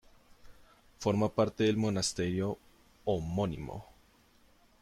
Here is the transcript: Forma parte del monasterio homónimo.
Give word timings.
Forma 0.97 1.29
parte 1.29 1.63
del 1.65 1.77
monasterio 1.77 2.57
homónimo. 3.05 3.85